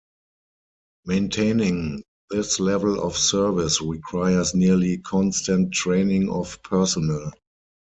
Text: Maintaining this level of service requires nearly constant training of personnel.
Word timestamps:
Maintaining 1.05 2.03
this 2.31 2.59
level 2.59 3.03
of 3.03 3.15
service 3.15 3.79
requires 3.83 4.55
nearly 4.55 4.97
constant 4.97 5.71
training 5.75 6.27
of 6.27 6.57
personnel. 6.63 7.31